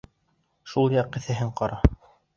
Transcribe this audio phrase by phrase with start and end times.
[0.71, 1.81] Шул яҡ кеҫәһен ҡара!